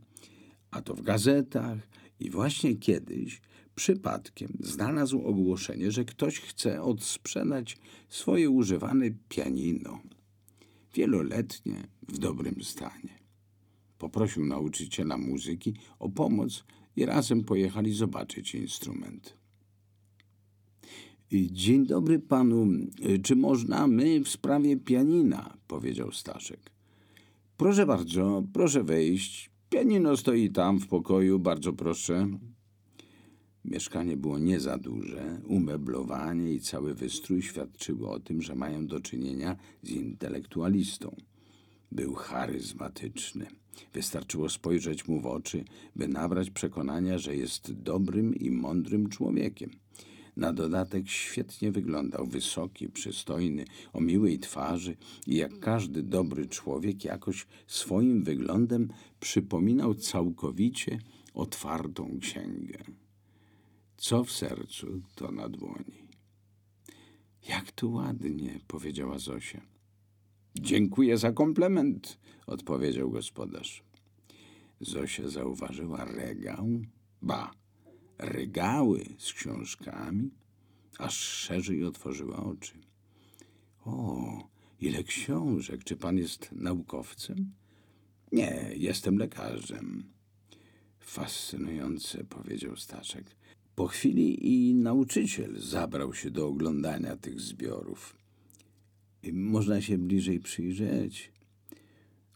a 0.70 0.82
to 0.82 0.94
w 0.94 1.02
gazetach 1.02 1.78
i 2.20 2.30
właśnie 2.30 2.76
kiedyś 2.76 3.40
przypadkiem 3.74 4.56
znalazł 4.60 5.20
ogłoszenie, 5.22 5.90
że 5.90 6.04
ktoś 6.04 6.40
chce 6.40 6.82
odsprzedać 6.82 7.78
swoje 8.08 8.50
używane 8.50 9.10
pianino 9.28 10.00
wieloletnie, 10.94 11.86
w 12.08 12.18
dobrym 12.18 12.62
stanie. 12.62 13.20
Poprosił 13.98 14.44
nauczyciela 14.44 15.18
muzyki 15.18 15.74
o 15.98 16.08
pomoc 16.08 16.64
i 16.96 17.06
razem 17.06 17.44
pojechali 17.44 17.92
zobaczyć 17.92 18.54
instrument. 18.54 19.40
Dzień 21.32 21.86
dobry 21.86 22.18
panu. 22.18 22.68
Czy 23.22 23.36
można 23.36 23.86
my 23.86 24.20
w 24.20 24.28
sprawie 24.28 24.76
pianina? 24.76 25.56
powiedział 25.66 26.12
Staszek. 26.12 26.70
Proszę 27.56 27.86
bardzo, 27.86 28.42
proszę 28.52 28.84
wejść. 28.84 29.50
Pianino 29.70 30.16
stoi 30.16 30.50
tam 30.50 30.80
w 30.80 30.86
pokoju, 30.86 31.38
bardzo 31.38 31.72
proszę. 31.72 32.28
Mieszkanie 33.64 34.16
było 34.16 34.38
nie 34.38 34.60
za 34.60 34.78
duże, 34.78 35.40
umeblowanie 35.46 36.52
i 36.52 36.60
cały 36.60 36.94
wystrój 36.94 37.42
świadczyły 37.42 38.08
o 38.08 38.20
tym, 38.20 38.42
że 38.42 38.54
mają 38.54 38.86
do 38.86 39.00
czynienia 39.00 39.56
z 39.82 39.90
intelektualistą. 39.90 41.16
Był 41.92 42.14
charyzmatyczny. 42.14 43.46
Wystarczyło 43.92 44.48
spojrzeć 44.48 45.08
mu 45.08 45.20
w 45.20 45.26
oczy, 45.26 45.64
by 45.96 46.08
nabrać 46.08 46.50
przekonania, 46.50 47.18
że 47.18 47.36
jest 47.36 47.72
dobrym 47.72 48.34
i 48.34 48.50
mądrym 48.50 49.08
człowiekiem. 49.08 49.70
Na 50.36 50.52
dodatek 50.52 51.08
świetnie 51.08 51.72
wyglądał, 51.72 52.26
wysoki, 52.26 52.88
przystojny, 52.88 53.64
o 53.92 54.00
miłej 54.00 54.38
twarzy 54.38 54.96
i 55.26 55.36
jak 55.36 55.58
każdy 55.58 56.02
dobry 56.02 56.46
człowiek 56.46 57.04
jakoś 57.04 57.46
swoim 57.66 58.22
wyglądem 58.22 58.88
przypominał 59.20 59.94
całkowicie 59.94 60.98
otwartą 61.34 62.18
księgę. 62.20 62.78
Co 64.00 64.24
w 64.24 64.32
sercu, 64.32 65.02
to 65.14 65.30
na 65.32 65.48
dłoni. 65.48 66.08
Jak 67.48 67.72
tu 67.72 67.92
ładnie, 67.92 68.60
powiedziała 68.66 69.18
Zosia. 69.18 69.60
Dziękuję 70.54 71.18
za 71.18 71.32
komplement, 71.32 72.18
odpowiedział 72.46 73.10
gospodarz. 73.10 73.82
Zosia 74.80 75.28
zauważyła 75.28 76.04
regał, 76.04 76.66
ba, 77.22 77.50
regały 78.18 79.04
z 79.18 79.32
książkami, 79.32 80.30
aż 80.98 81.14
szerzej 81.16 81.84
otworzyła 81.84 82.36
oczy. 82.44 82.74
O, 83.84 84.48
ile 84.80 85.04
książek! 85.04 85.84
Czy 85.84 85.96
pan 85.96 86.18
jest 86.18 86.52
naukowcem? 86.52 87.52
Nie, 88.32 88.70
jestem 88.76 89.18
lekarzem. 89.18 90.12
Fascynujące, 90.98 92.24
powiedział 92.24 92.76
Staszek. 92.76 93.39
Po 93.80 93.86
chwili 93.86 94.48
i 94.52 94.74
nauczyciel 94.74 95.60
zabrał 95.60 96.14
się 96.14 96.30
do 96.30 96.46
oglądania 96.46 97.16
tych 97.16 97.40
zbiorów. 97.40 98.16
Można 99.32 99.80
się 99.80 99.98
bliżej 99.98 100.40
przyjrzeć. 100.40 101.32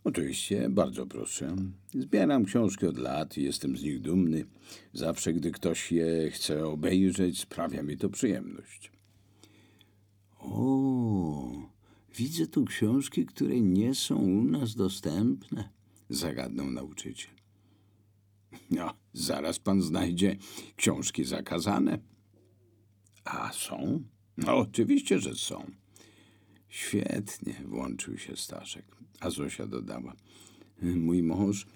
Oczywiście, 0.04 0.68
bardzo 0.70 1.06
proszę. 1.06 1.56
Zbieram 1.94 2.44
książki 2.44 2.86
od 2.86 2.98
lat 2.98 3.38
i 3.38 3.42
jestem 3.42 3.76
z 3.76 3.82
nich 3.82 4.00
dumny. 4.00 4.44
Zawsze, 4.92 5.32
gdy 5.32 5.50
ktoś 5.50 5.92
je 5.92 6.30
chce 6.30 6.66
obejrzeć, 6.66 7.40
sprawia 7.40 7.82
mi 7.82 7.96
to 7.96 8.08
przyjemność. 8.08 8.92
O, 10.38 11.68
widzę 12.16 12.46
tu 12.46 12.64
książki, 12.64 13.26
które 13.26 13.60
nie 13.60 13.94
są 13.94 14.16
u 14.16 14.44
nas 14.44 14.74
dostępne, 14.74 15.68
zagadnął 16.08 16.70
nauczyciel. 16.70 17.34
No, 18.74 18.94
zaraz 19.12 19.58
pan 19.58 19.82
znajdzie 19.82 20.36
książki 20.76 21.24
zakazane. 21.24 21.98
A 23.24 23.52
są? 23.52 24.02
No, 24.36 24.56
oczywiście, 24.56 25.18
że 25.20 25.34
są. 25.34 25.70
Świetnie, 26.68 27.54
włączył 27.64 28.18
się 28.18 28.36
Staszek. 28.36 28.84
A 29.20 29.30
Zosia 29.30 29.66
dodała. 29.66 30.14
Mój 30.82 31.22
mąż 31.22 31.66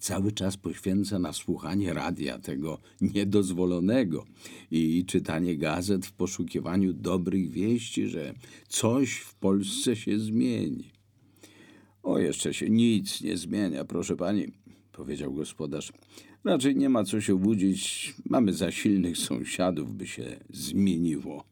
cały 0.00 0.32
czas 0.32 0.56
poświęca 0.56 1.18
na 1.18 1.32
słuchanie 1.32 1.94
radia, 1.94 2.38
tego 2.38 2.78
niedozwolonego, 3.00 4.24
i 4.70 5.04
czytanie 5.06 5.56
gazet 5.56 6.06
w 6.06 6.12
poszukiwaniu 6.12 6.92
dobrych 6.92 7.50
wieści, 7.50 8.08
że 8.08 8.34
coś 8.68 9.12
w 9.12 9.34
Polsce 9.34 9.96
się 9.96 10.18
zmieni. 10.18 10.90
O, 12.02 12.18
jeszcze 12.18 12.54
się 12.54 12.70
nic 12.70 13.20
nie 13.20 13.36
zmienia, 13.36 13.84
proszę 13.84 14.16
pani, 14.16 14.52
powiedział 14.94 15.34
gospodarz. 15.34 15.92
Raczej 16.44 16.76
nie 16.76 16.88
ma 16.88 17.04
co 17.04 17.20
się 17.20 17.34
łudzić. 17.34 18.14
Mamy 18.24 18.52
za 18.52 18.70
silnych 18.70 19.18
sąsiadów, 19.18 19.96
by 19.96 20.06
się 20.06 20.40
zmieniło. 20.50 21.44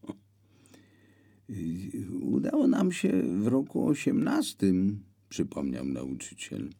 Udało 2.21 2.67
nam 2.67 2.93
się 2.93 3.23
w 3.23 3.47
roku 3.47 3.87
osiemnastym, 3.87 5.05
przypomniał 5.29 5.85
nauczyciel. 5.85 6.71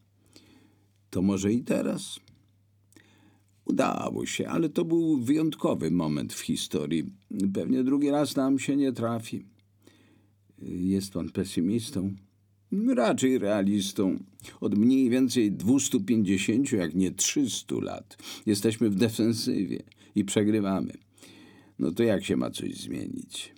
To 1.11 1.23
może 1.23 1.53
i 1.53 1.65
teraz? 1.65 2.21
Udało 3.65 4.27
się, 4.27 4.49
ale 4.49 4.69
to 4.69 4.85
był 4.85 5.19
wyjątkowy 5.19 5.91
moment 5.91 6.33
w 6.33 6.41
historii. 6.41 7.05
Pewnie 7.55 7.85
drugi 7.85 8.11
raz 8.11 8.37
nam 8.37 8.59
się 8.59 8.77
nie 8.77 8.93
trafi. 8.93 9.45
Jest 10.63 11.13
pan 11.13 11.29
pesymistą? 11.29 12.15
Raczej 12.95 13.39
realistą. 13.39 14.25
Od 14.61 14.79
mniej 14.79 15.11
więcej 15.11 15.53
250, 15.53 16.73
jak 16.73 16.95
nie 16.95 17.11
300 17.11 17.75
lat. 17.83 18.17
Jesteśmy 18.47 18.91
w 18.91 18.95
defensywie 18.95 19.83
i 20.15 20.25
przegrywamy. 20.25 20.93
No 21.79 21.93
to 21.93 22.03
jak 22.03 22.25
się 22.25 22.37
ma 22.37 22.51
coś 22.51 22.77
zmienić? 22.77 23.55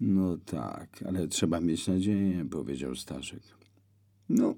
No 0.00 0.38
tak, 0.38 1.04
ale 1.06 1.28
trzeba 1.28 1.60
mieć 1.60 1.86
nadzieję, 1.86 2.46
powiedział 2.50 2.94
Staszek. 2.94 3.42
No, 4.28 4.54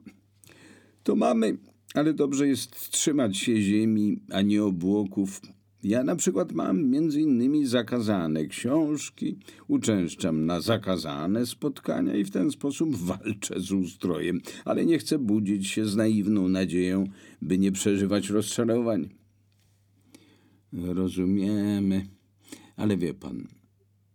to 1.02 1.16
mamy, 1.16 1.58
ale 1.94 2.14
dobrze 2.14 2.48
jest 2.48 2.90
trzymać 2.90 3.36
się 3.36 3.62
ziemi, 3.62 4.20
a 4.30 4.42
nie 4.42 4.64
obłoków. 4.64 5.40
Ja 5.84 6.04
na 6.04 6.16
przykład 6.16 6.52
mam 6.52 6.90
między 6.90 7.20
innymi 7.20 7.66
zakazane 7.66 8.46
książki, 8.46 9.36
uczęszczam 9.68 10.46
na 10.46 10.60
zakazane 10.60 11.46
spotkania 11.46 12.16
i 12.16 12.24
w 12.24 12.30
ten 12.30 12.50
sposób 12.50 12.96
walczę 12.96 13.60
z 13.60 13.72
ustrojem, 13.72 14.40
ale 14.64 14.86
nie 14.86 14.98
chcę 14.98 15.18
budzić 15.18 15.66
się 15.66 15.86
z 15.86 15.96
naiwną 15.96 16.48
nadzieją, 16.48 17.04
by 17.42 17.58
nie 17.58 17.72
przeżywać 17.72 18.30
rozczarowań. 18.30 19.08
Rozumiemy, 20.72 22.06
ale 22.76 22.96
wie 22.96 23.14
pan, 23.14 23.48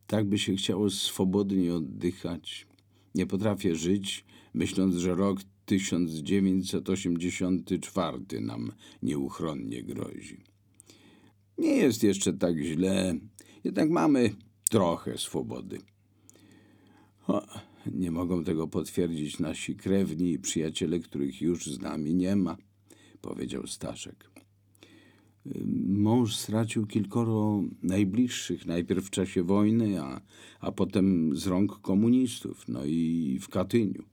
tak 0.08 0.30
by 0.30 0.38
się 0.38 0.56
chciało 0.56 0.90
swobodnie 0.90 1.74
oddychać. 1.74 2.68
Nie 3.16 3.26
potrafię 3.26 3.76
żyć, 3.76 4.26
myśląc, 4.54 4.96
że 4.96 5.16
rok 5.16 5.40
1984 5.66 8.42
nam 8.42 8.72
nieuchronnie 9.04 9.84
grozi. 9.84 10.57
Nie 11.58 11.76
jest 11.76 12.04
jeszcze 12.04 12.34
tak 12.34 12.58
źle, 12.58 13.16
jednak 13.64 13.90
mamy 13.90 14.36
trochę 14.70 15.18
swobody. 15.18 15.78
O, 17.28 17.48
nie 17.94 18.12
mogą 18.12 18.44
tego 18.44 18.68
potwierdzić 18.68 19.40
nasi 19.40 19.76
krewni 19.76 20.32
i 20.32 20.40
przyjaciele, 20.40 21.00
których 21.00 21.42
już 21.42 21.66
z 21.66 21.80
nami 21.80 22.16
nie 22.16 22.36
ma, 22.36 22.58
powiedział 23.22 23.68
Staszek. 23.68 24.30
Mąż 25.88 26.36
stracił 26.36 26.88
kilkoro 26.88 27.64
najbliższych, 27.84 28.66
najpierw 28.66 29.06
w 29.06 29.10
czasie 29.10 29.44
wojny, 29.44 30.02
a, 30.02 30.22
a 30.60 30.72
potem 30.72 31.36
z 31.38 31.48
rąk 31.48 31.82
komunistów, 31.82 32.68
no 32.68 32.86
i 32.86 33.40
w 33.42 33.50
Katyniu. 33.50 34.04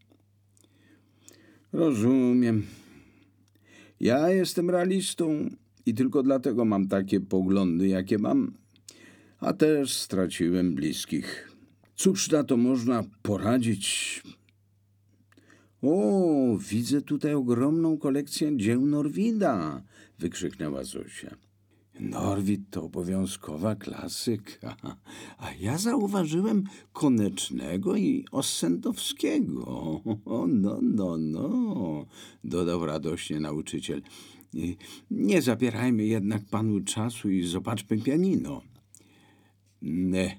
Rozumiem. 1.73 2.67
Ja 4.01 4.31
jestem 4.31 4.71
realistą 4.71 5.51
i 5.87 5.95
tylko 5.95 6.23
dlatego 6.23 6.65
mam 6.65 6.89
takie 6.89 7.21
poglądy, 7.21 7.89
jakie 7.89 8.19
mam. 8.19 8.55
A 9.41 9.53
też 9.53 9.97
straciłem 9.97 10.75
bliskich. 10.75 11.51
Cóż 11.95 12.31
na 12.31 12.45
to 12.45 12.57
można 12.57 13.05
poradzić? 13.23 14.23
O, 15.83 16.59
widzę 16.71 17.03
tutaj 17.03 17.35
ogromną 17.35 17.99
kolekcję 17.99 18.57
dzieł 18.57 18.87
Norwida, 18.87 19.83
wykrzyknęła 20.19 20.85
Zosia. 20.85 21.37
Norwid 22.01 22.61
to 22.71 22.83
obowiązkowa 22.83 23.75
klasyka, 23.75 24.77
a 25.39 25.53
ja 25.61 25.79
zauważyłem 25.79 26.65
Konecznego 26.93 27.97
i 27.97 28.25
Ossendowskiego. 28.31 29.65
O, 30.25 30.47
no, 30.63 30.79
no, 30.83 31.17
no, 31.19 32.07
dodał 32.45 32.87
radośnie 32.87 33.41
nauczyciel. 33.41 34.03
Nie 35.11 35.43
zabierajmy 35.43 36.05
jednak 36.05 36.45
panu 36.45 36.81
czasu 36.81 37.31
i 37.31 37.43
zobaczmy 37.43 37.99
pianino. 37.99 38.63
Ne. 39.83 40.37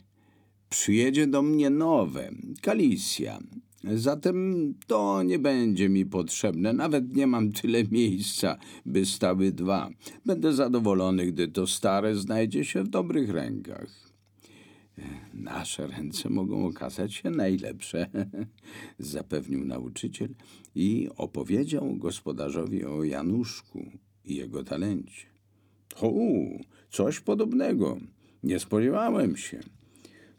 Przyjedzie 0.69 1.28
do 1.28 1.41
mnie 1.41 1.69
nowe, 1.69 2.32
Kalicja. 2.62 3.39
Zatem 3.93 4.73
to 4.88 5.23
nie 5.23 5.39
będzie 5.39 5.89
mi 5.89 6.06
potrzebne. 6.06 6.73
Nawet 6.73 7.15
nie 7.15 7.28
mam 7.28 7.51
tyle 7.51 7.84
miejsca, 7.84 8.58
by 8.86 9.06
stały 9.06 9.51
dwa. 9.51 9.89
Będę 10.25 10.54
zadowolony, 10.54 11.25
gdy 11.25 11.47
to 11.47 11.67
stare 11.67 12.15
znajdzie 12.15 12.65
się 12.65 12.84
w 12.84 12.88
dobrych 12.88 13.30
rękach. 13.30 14.06
Nasze 15.34 15.88
ręce 15.88 16.30
mogą 16.30 16.65
okazać 16.65 17.13
się 17.13 17.30
najlepsze, 17.30 18.08
zapewnił 18.99 19.65
nauczyciel 19.65 20.30
i 20.75 21.10
opowiedział 21.17 21.95
gospodarzowi 21.95 22.86
o 22.86 23.04
Januszku 23.04 23.86
i 24.25 24.35
jego 24.35 24.63
talencie. 24.63 25.25
O, 26.01 26.11
coś 26.89 27.19
podobnego. 27.19 27.97
Nie 28.43 28.59
spodziewałem 28.59 29.38
się. 29.38 29.59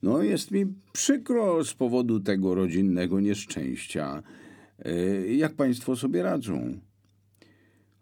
No, 0.02 0.22
jest 0.22 0.50
mi 0.50 0.66
przykro 0.92 1.64
z 1.64 1.74
powodu 1.74 2.20
tego 2.20 2.54
rodzinnego 2.54 3.20
nieszczęścia. 3.20 4.22
E, 4.78 4.94
jak 5.34 5.54
państwo 5.54 5.96
sobie 5.96 6.22
radzą? 6.22 6.80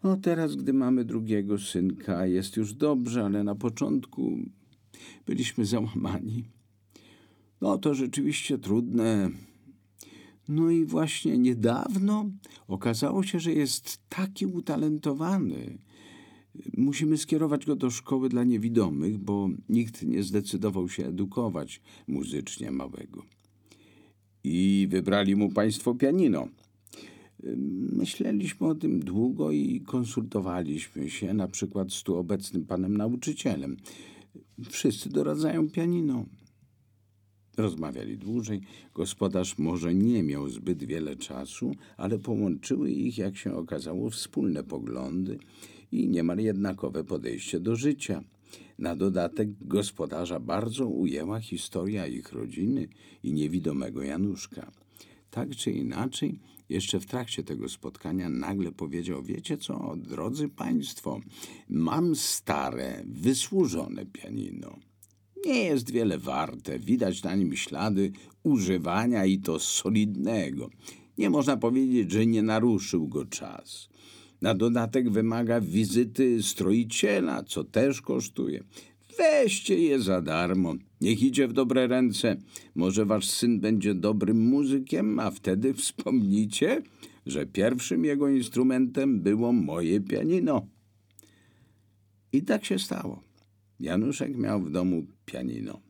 No, 0.05 0.17
teraz, 0.17 0.57
gdy 0.57 0.73
mamy 0.73 1.05
drugiego 1.05 1.59
synka, 1.59 2.27
jest 2.27 2.57
już 2.57 2.75
dobrze, 2.75 3.25
ale 3.25 3.45
na 3.45 3.55
początku 3.55 4.39
byliśmy 5.27 5.67
załamani. 5.67 6.45
No, 7.61 7.79
to 7.79 7.95
rzeczywiście 7.95 8.59
trudne. 8.59 9.31
No 10.49 10.71
i 10.71 10.85
właśnie 10.85 11.39
niedawno 11.39 12.31
okazało 12.69 13.23
się, 13.23 13.41
że 13.41 13.53
jest 13.53 13.99
taki 14.09 14.47
utalentowany. 14.47 15.79
Musimy 16.77 17.19
skierować 17.19 17.67
go 17.67 17.77
do 17.77 17.91
szkoły 17.91 18.29
dla 18.29 18.45
niewidomych, 18.45 19.19
bo 19.19 19.49
nikt 19.69 20.03
nie 20.03 20.23
zdecydował 20.23 20.89
się 20.89 21.07
edukować 21.07 21.81
muzycznie 22.09 22.71
małego. 22.71 23.23
I 24.45 24.87
wybrali 24.91 25.37
mu 25.37 25.53
państwo 25.53 25.95
pianino. 25.95 26.49
Myśleliśmy 27.93 28.67
o 28.67 28.75
tym 28.75 29.01
długo 29.01 29.51
i 29.51 29.81
konsultowaliśmy 29.81 31.11
się, 31.11 31.35
na 31.35 31.49
przykład 31.49 31.93
z 31.93 32.03
tu 32.03 32.17
obecnym 32.17 32.65
panem 32.65 32.97
nauczycielem. 32.97 33.77
Wszyscy 34.71 35.11
doradzają 35.11 35.71
pianino. 35.71 36.27
Rozmawiali 37.57 38.19
dłużej. 38.19 38.61
Gospodarz 38.95 39.59
może 39.59 39.95
nie 39.95 40.23
miał 40.23 40.49
zbyt 40.49 40.85
wiele 40.85 41.17
czasu, 41.17 41.75
ale 41.97 42.19
połączyły 42.19 42.91
ich, 42.91 43.19
jak 43.19 43.37
się 43.37 43.55
okazało, 43.55 44.11
wspólne 44.11 44.65
poglądy 44.65 45.39
i 45.93 46.09
niemal 46.09 46.39
jednakowe 46.39 47.05
podejście 47.05 47.61
do 47.61 47.77
życia. 47.77 48.25
Na 48.79 48.97
dodatek 48.97 49.49
gospodarza 49.61 50.41
bardzo 50.41 50.87
ujęła 50.87 51.41
historia 51.41 52.07
ich 52.07 52.33
rodziny 52.33 52.89
i 53.23 53.33
niewidomego 53.33 54.03
Januszka. 54.03 54.73
Tak 55.31 55.57
czy 55.57 55.71
inaczej, 55.71 56.39
jeszcze 56.69 57.01
w 57.01 57.07
trakcie 57.07 57.43
tego 57.43 57.69
spotkania 57.69 58.29
nagle 58.29 58.73
powiedział: 58.73 59.23
Wiecie 59.23 59.57
co, 59.57 59.95
drodzy 59.97 60.49
Państwo, 60.49 61.21
mam 61.69 62.17
stare, 62.17 63.03
wysłużone 63.07 64.07
pianino. 64.07 64.79
Nie 65.47 65.65
jest 65.65 65.91
wiele 65.91 66.19
warte, 66.19 66.79
widać 66.79 67.23
na 67.23 67.35
nim 67.35 67.57
ślady 67.57 68.13
używania 68.43 69.27
i 69.27 69.39
to 69.39 69.59
solidnego. 69.59 70.71
Nie 71.19 71.31
można 71.31 71.57
powiedzieć, 71.57 72.11
że 72.11 72.27
nie 72.27 72.43
naruszył 72.43 73.09
go 73.09 73.25
czas. 73.25 73.89
Na 74.43 74.55
dodatek 74.55 75.11
wymaga 75.11 75.61
wizyty 75.61 76.43
stroiciela, 76.43 77.43
co 77.43 77.65
też 77.65 78.01
kosztuje. 78.03 78.65
Weźcie 79.19 79.79
je 79.79 80.01
za 80.01 80.23
darmo. 80.23 80.75
Niech 81.01 81.23
idzie 81.23 81.49
w 81.49 81.53
dobre 81.53 81.87
ręce. 81.87 82.37
Może 82.75 83.07
wasz 83.07 83.29
syn 83.29 83.61
będzie 83.61 83.95
dobrym 83.95 84.49
muzykiem, 84.49 85.21
a 85.21 85.31
wtedy 85.31 85.75
wspomnicie, 85.75 86.83
że 87.27 87.47
pierwszym 87.47 88.05
jego 88.05 88.29
instrumentem 88.29 89.21
było 89.21 89.53
moje 89.53 90.01
pianino. 90.01 90.67
I 92.33 92.43
tak 92.43 92.65
się 92.65 92.79
stało. 92.79 93.34
Januszek 93.81 94.37
miał 94.37 94.63
w 94.63 94.71
domu 94.71 95.07
pianino 95.27 95.81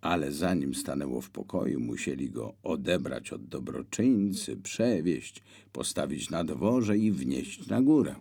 ale 0.00 0.32
zanim 0.32 0.74
stanęło 0.74 1.20
w 1.20 1.30
pokoju, 1.30 1.80
musieli 1.80 2.30
go 2.30 2.54
odebrać 2.62 3.32
od 3.32 3.46
dobroczyńcy, 3.46 4.56
przewieźć, 4.56 5.42
postawić 5.72 6.30
na 6.30 6.44
dworze 6.44 6.98
i 6.98 7.12
wnieść 7.12 7.66
na 7.66 7.82
górę. 7.82 8.14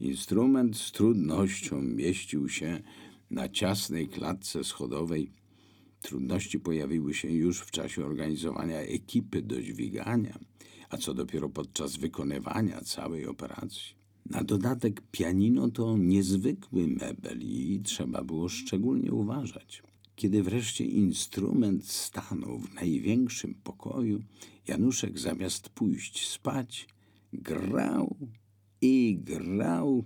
Instrument 0.00 0.76
z 0.76 0.92
trudnością 0.92 1.82
mieścił 1.82 2.48
się 2.48 2.82
na 3.30 3.48
ciasnej 3.48 4.08
klatce 4.08 4.64
schodowej. 4.64 5.32
Trudności 6.02 6.60
pojawiły 6.60 7.14
się 7.14 7.28
już 7.28 7.60
w 7.60 7.70
czasie 7.70 8.04
organizowania 8.04 8.80
ekipy 8.80 9.42
do 9.42 9.62
dźwigania, 9.62 10.38
a 10.90 10.96
co 10.96 11.14
dopiero 11.14 11.48
podczas 11.48 11.96
wykonywania 11.96 12.80
całej 12.80 13.26
operacji. 13.26 13.99
Na 14.26 14.44
dodatek 14.44 15.02
pianino 15.10 15.70
to 15.70 15.98
niezwykły 15.98 16.86
mebel 16.86 17.42
i 17.42 17.80
trzeba 17.84 18.24
było 18.24 18.48
szczególnie 18.48 19.12
uważać. 19.12 19.82
Kiedy 20.16 20.42
wreszcie 20.42 20.84
instrument 20.84 21.88
stanął 21.88 22.58
w 22.58 22.74
największym 22.74 23.54
pokoju, 23.54 24.22
Januszek 24.68 25.18
zamiast 25.18 25.68
pójść 25.68 26.28
spać, 26.28 26.88
grał 27.32 28.16
i 28.80 29.18
grał. 29.22 30.04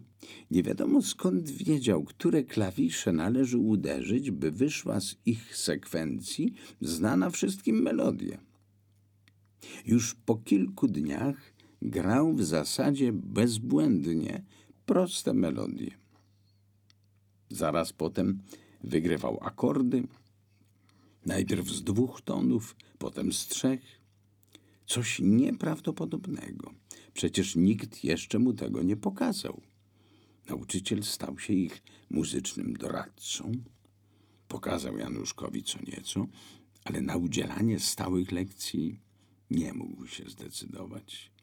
Nie 0.50 0.62
wiadomo 0.62 1.02
skąd 1.02 1.50
wiedział, 1.50 2.04
które 2.04 2.42
klawisze 2.42 3.12
należy 3.12 3.58
uderzyć, 3.58 4.30
by 4.30 4.50
wyszła 4.50 5.00
z 5.00 5.16
ich 5.26 5.56
sekwencji 5.56 6.54
znana 6.80 7.30
wszystkim 7.30 7.82
melodia. 7.82 8.38
Już 9.86 10.14
po 10.14 10.36
kilku 10.36 10.88
dniach 10.88 11.53
grał 11.84 12.34
w 12.34 12.44
zasadzie 12.44 13.12
bezbłędnie 13.12 14.44
proste 14.86 15.34
melodie. 15.34 15.90
Zaraz 17.50 17.92
potem 17.92 18.42
wygrywał 18.84 19.38
akordy, 19.42 20.06
najpierw 21.26 21.68
z 21.68 21.82
dwóch 21.84 22.22
tonów, 22.22 22.76
potem 22.98 23.32
z 23.32 23.46
trzech. 23.46 24.00
Coś 24.86 25.20
nieprawdopodobnego. 25.20 26.74
Przecież 27.14 27.56
nikt 27.56 28.04
jeszcze 28.04 28.38
mu 28.38 28.52
tego 28.52 28.82
nie 28.82 28.96
pokazał. 28.96 29.60
Nauczyciel 30.48 31.02
stał 31.02 31.38
się 31.38 31.52
ich 31.52 31.82
muzycznym 32.10 32.74
doradcą. 32.74 33.52
Pokazał 34.48 34.98
Januszkowi 34.98 35.62
co 35.62 35.78
nieco, 35.86 36.26
ale 36.84 37.00
na 37.00 37.16
udzielanie 37.16 37.80
stałych 37.80 38.32
lekcji 38.32 39.00
nie 39.50 39.72
mógł 39.72 40.06
się 40.06 40.24
zdecydować. 40.30 41.33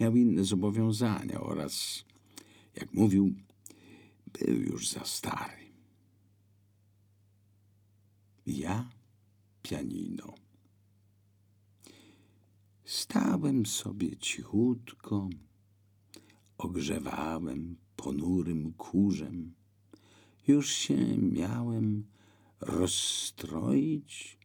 Miał 0.00 0.16
inne 0.16 0.44
zobowiązania 0.44 1.40
oraz, 1.40 2.04
jak 2.74 2.94
mówił, 2.94 3.34
był 4.32 4.62
już 4.62 4.88
za 4.88 5.04
stary. 5.04 5.72
Ja 8.46 8.90
pianino. 9.62 10.34
Stałem 12.84 13.66
sobie 13.66 14.16
cichutko, 14.16 15.28
ogrzewałem 16.58 17.76
ponurym 17.96 18.72
kurzem. 18.72 19.54
Już 20.46 20.70
się 20.72 21.18
miałem 21.18 22.06
rozstroić, 22.60 24.38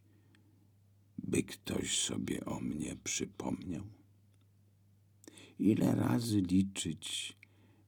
by 1.18 1.44
ktoś 1.44 2.00
sobie 2.00 2.46
o 2.46 2.60
mnie 2.60 2.96
przypomniał. 3.04 3.84
Ile 5.60 5.96
razy 5.96 6.42
liczyć 6.42 7.38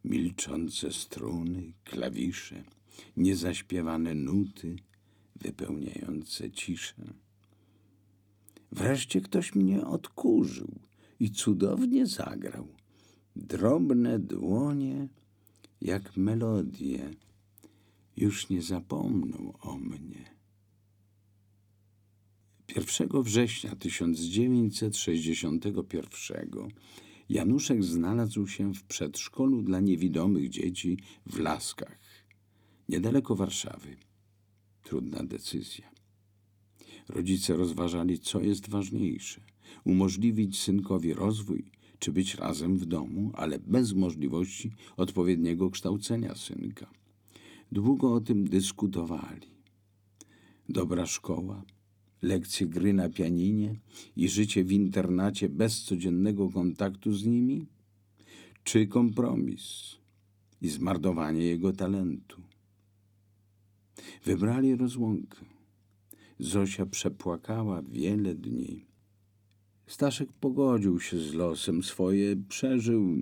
milczące 0.06 0.92
struny, 0.92 1.74
klawisze, 1.84 2.64
niezaśpiewane 3.18 4.16
nuty 4.16 4.76
wypełniające 5.36 6.52
ciszę. 6.52 7.14
Wreszcie 8.72 9.22
ktoś 9.22 9.56
mnie 9.56 9.86
odkurzył 9.86 10.80
i 11.20 11.32
cudownie 11.32 12.06
zagrał. 12.06 12.68
Drobne 13.36 14.20
dłonie, 14.20 15.08
jak 15.82 16.18
melodie, 16.18 17.12
już 18.18 18.50
nie 18.50 18.62
zapomną 18.62 19.54
o 19.62 19.78
mnie. 19.78 20.38
1 22.76 23.24
września 23.24 23.76
1961 23.76 26.50
Januszek 27.30 27.84
znalazł 27.84 28.48
się 28.48 28.74
w 28.74 28.84
przedszkolu 28.84 29.62
dla 29.62 29.80
niewidomych 29.80 30.50
dzieci 30.50 30.98
w 31.26 31.40
Laskach, 31.40 32.00
niedaleko 32.90 33.36
Warszawy. 33.36 33.98
Trudna 34.84 35.24
decyzja. 35.24 35.92
Rodzice 37.10 37.56
rozważali, 37.56 38.20
co 38.20 38.42
jest 38.42 38.70
ważniejsze: 38.70 39.42
umożliwić 39.84 40.60
synkowi 40.60 41.14
rozwój, 41.14 41.72
czy 42.00 42.12
być 42.12 42.36
razem 42.36 42.78
w 42.78 42.86
domu, 42.86 43.32
ale 43.34 43.60
bez 43.60 43.94
możliwości 43.94 44.72
odpowiedniego 44.98 45.70
kształcenia 45.70 46.36
synka. 46.36 46.90
Długo 47.72 48.14
o 48.14 48.22
tym 48.22 48.48
dyskutowali. 48.48 49.48
Dobra 50.70 51.06
szkoła, 51.06 51.64
lekcje 52.22 52.68
gry 52.68 52.94
na 52.94 53.10
pianinie 53.10 53.76
i 54.16 54.30
życie 54.30 54.64
w 54.64 54.72
internacie 54.72 55.50
bez 55.50 55.84
codziennego 55.84 56.50
kontaktu 56.50 57.14
z 57.14 57.26
nimi? 57.26 57.66
Czy 58.64 58.88
kompromis 58.88 59.96
i 60.62 60.70
zmarnowanie 60.70 61.44
jego 61.44 61.74
talentu? 61.74 62.42
Wybrali 64.26 64.76
rozłąkę. 64.76 65.46
Zosia 66.40 66.86
przepłakała 66.86 67.82
wiele 67.82 68.36
dni. 68.36 68.86
Staszek 69.88 70.34
pogodził 70.34 71.00
się 71.00 71.20
z 71.20 71.34
losem 71.34 71.84
swoje, 71.84 72.36
przeżył, 72.36 73.22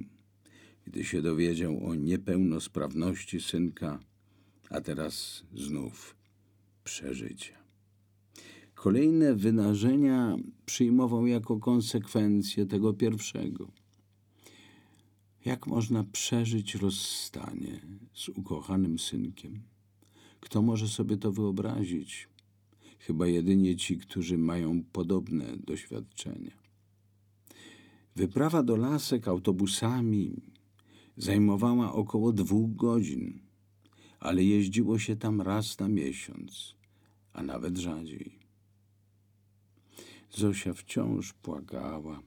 gdy 0.86 1.04
się 1.04 1.22
dowiedział 1.22 1.86
o 1.86 1.96
niepełnosprawności 1.96 3.42
synka, 3.42 4.00
a 4.70 4.82
teraz 4.82 5.44
znów 5.54 6.16
przeżycia. 6.84 7.65
Kolejne 8.86 9.36
wydarzenia 9.36 10.38
przyjmował 10.66 11.28
jako 11.28 11.60
konsekwencję 11.60 12.66
tego 12.66 12.94
pierwszego. 12.94 13.72
Jak 15.46 15.68
można 15.68 16.04
przeżyć 16.04 16.76
rozstanie 16.76 17.82
z 18.14 18.30
ukochanym 18.30 19.00
synkiem? 19.00 19.62
Kto 20.40 20.62
może 20.62 20.88
sobie 20.88 21.18
to 21.18 21.32
wyobrazić? 21.32 22.30
Chyba 23.00 23.28
jedynie 23.28 23.76
ci, 23.76 23.98
którzy 23.98 24.38
mają 24.38 24.84
podobne 24.92 25.58
doświadczenia. 25.58 26.58
Wyprawa 28.16 28.64
do 28.64 28.76
lasek 28.76 29.28
autobusami 29.28 30.42
zajmowała 31.18 31.94
około 31.94 32.34
dwóch 32.34 32.76
godzin, 32.76 33.40
ale 34.20 34.44
jeździło 34.44 35.00
się 35.00 35.16
tam 35.16 35.42
raz 35.42 35.80
na 35.80 35.88
miesiąc, 35.88 36.76
a 37.34 37.44
nawet 37.44 37.78
rzadziej. 37.78 38.45
Zosia 40.38 40.74
wciąż 40.74 41.34
płakała. 41.34 42.22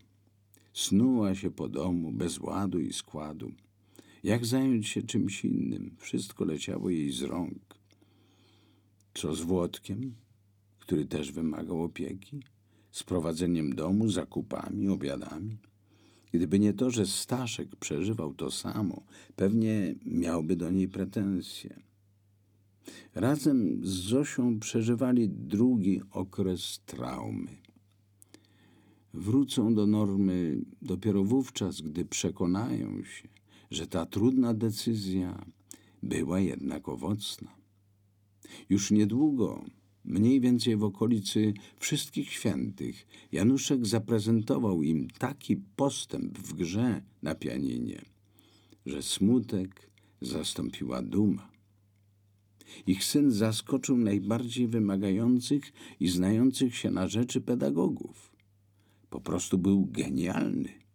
Snuła 0.73 1.35
się 1.35 1.51
po 1.51 1.69
domu 1.69 2.13
bez 2.13 2.39
ładu 2.39 2.81
i 2.81 2.93
składu. 2.93 3.53
Jak 4.23 4.47
zająć 4.47 4.89
się 4.89 5.03
czymś 5.03 5.45
innym? 5.45 5.97
Wszystko 5.99 6.45
leciało 6.45 6.91
jej 6.91 7.13
z 7.13 7.23
rąk. 7.23 7.79
Co 9.15 9.35
z 9.35 9.41
Włodkiem, 9.41 10.15
który 10.79 11.07
też 11.07 11.33
wymagał 11.33 11.83
opieki? 11.83 12.43
Z 12.91 13.03
prowadzeniem 13.03 13.75
domu, 13.75 14.09
zakupami, 14.09 14.89
obiadami? 14.89 15.59
Gdyby 16.33 16.59
nie 16.59 16.73
to, 16.73 16.91
że 16.91 17.07
Staszek 17.07 17.77
przeżywał 17.77 18.35
to 18.35 18.51
samo, 18.51 19.03
pewnie 19.37 19.95
miałby 20.07 20.57
do 20.57 20.71
niej 20.71 20.89
pretensje. 20.89 21.81
Razem 23.15 23.87
z 23.87 23.89
Zosią 23.89 24.61
przeżywali 24.61 25.29
drugi 25.29 26.01
okres 26.11 26.81
traumy 26.87 27.68
wrócą 29.15 29.75
do 29.75 29.87
normy 29.87 30.61
dopiero 30.83 31.25
wówczas, 31.25 31.81
gdy 31.81 32.05
przekonają 32.05 33.05
się, 33.05 33.29
że 33.71 33.87
ta 33.87 34.07
trudna 34.07 34.55
decyzja 34.55 35.45
była 36.03 36.41
jednak 36.41 36.89
owocna. 36.89 37.59
Już 38.69 38.91
niedługo, 38.91 39.65
mniej 40.05 40.41
więcej 40.41 40.77
w 40.77 40.85
okolicy 40.85 41.55
Wszystkich 41.79 42.33
Świętych, 42.33 43.07
Januszek 43.33 43.87
zaprezentował 43.87 44.83
im 44.83 45.09
taki 45.19 45.57
postęp 45.57 46.39
w 46.39 46.55
grze 46.55 47.03
na 47.23 47.35
pianinie, 47.35 48.03
że 48.87 49.03
smutek 49.03 49.91
zastąpiła 50.21 51.03
duma. 51.03 51.51
Ich 52.87 53.05
syn 53.05 53.31
zaskoczył 53.31 53.97
najbardziej 53.97 54.69
wymagających 54.69 55.73
i 56.01 56.09
znających 56.09 56.77
się 56.77 56.91
na 56.91 57.09
rzeczy 57.09 57.41
pedagogów. 57.41 58.38
Po 59.11 59.21
prostu 59.21 59.59
był 59.59 59.87
genialny. 59.87 60.88